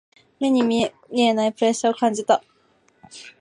[0.39, 0.81] 目に見
[1.11, 2.43] えないプレッシャーを感じた。